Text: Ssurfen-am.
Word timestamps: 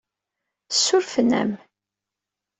Ssurfen-am. 0.73 1.51